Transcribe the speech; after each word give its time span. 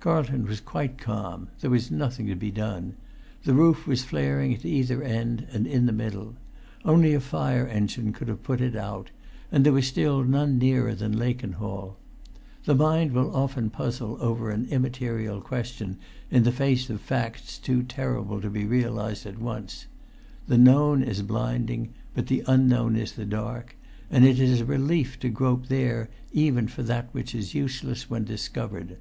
Carlton 0.00 0.46
was 0.46 0.62
quite 0.62 0.96
calm. 0.96 1.48
There 1.60 1.68
was 1.68 1.90
nothing 1.90 2.26
to 2.28 2.34
be 2.34 2.50
done. 2.50 2.94
The 3.42 3.52
roof 3.52 3.86
was 3.86 4.02
flaring 4.02 4.54
at 4.54 4.64
either 4.64 5.02
end 5.02 5.46
and 5.52 5.66
in 5.66 5.82
the[Pg 5.84 5.96
393] 5.98 6.04
middle. 6.06 6.34
Only 6.86 7.12
a 7.12 7.20
fire 7.20 7.66
engine 7.66 8.10
could 8.14 8.28
have 8.28 8.42
put 8.42 8.62
it 8.62 8.74
out, 8.76 9.10
and 9.52 9.62
there 9.62 9.74
was 9.74 9.86
still 9.86 10.24
none 10.24 10.56
nearer 10.56 10.94
than 10.94 11.18
Lakenhall. 11.18 11.98
The 12.64 12.74
mind 12.74 13.12
will 13.12 13.36
often 13.36 13.68
puzzle 13.68 14.16
over 14.22 14.48
an 14.50 14.64
immaterial 14.70 15.42
question 15.42 15.98
in 16.30 16.44
the 16.44 16.50
face 16.50 16.88
of 16.88 17.02
facts 17.02 17.58
too 17.58 17.82
terrible 17.82 18.40
to 18.40 18.48
be 18.48 18.64
realised 18.64 19.26
at 19.26 19.38
once: 19.38 19.84
the 20.48 20.56
known 20.56 21.02
is 21.02 21.20
blinding, 21.20 21.90
but 22.14 22.28
the 22.28 22.42
unknown 22.46 22.96
is 22.96 23.12
the 23.12 23.26
dark, 23.26 23.76
and 24.10 24.24
it 24.24 24.40
is 24.40 24.62
a 24.62 24.64
relief 24.64 25.18
to 25.20 25.28
grope 25.28 25.66
there 25.66 26.08
even 26.32 26.68
for 26.68 26.82
that 26.82 27.08
which 27.12 27.34
is 27.34 27.52
useless 27.52 28.08
when 28.08 28.24
discovered. 28.24 28.96